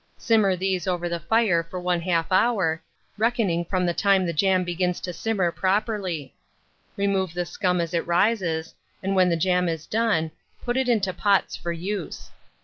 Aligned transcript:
Simmer 0.17 0.55
these 0.55 0.87
over 0.87 1.07
the 1.07 1.19
fire 1.19 1.61
for 1.63 1.79
1/2 1.79 2.25
hour, 2.31 2.81
reckoning 3.19 3.63
from 3.63 3.85
the 3.85 3.93
time 3.93 4.25
the 4.25 4.33
jam 4.33 4.63
begins 4.63 4.99
to 4.99 5.13
simmer 5.13 5.51
properly; 5.51 6.33
remove 6.97 7.35
the 7.35 7.45
scum 7.45 7.79
as 7.79 7.93
it 7.93 8.07
rises, 8.07 8.73
and 9.03 9.15
when 9.15 9.29
the 9.29 9.37
jam 9.37 9.69
is 9.69 9.85
done, 9.85 10.31
put 10.63 10.75
it 10.75 10.89
into 10.89 11.13
pots 11.13 11.55
for 11.55 11.71
use. 11.71 12.31